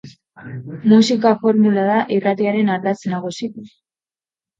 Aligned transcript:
Musika 0.93 1.33
formula 1.43 1.83
da 1.89 1.97
irratiaren 2.15 2.71
ardatz 2.77 2.95
nagusia. 3.13 3.67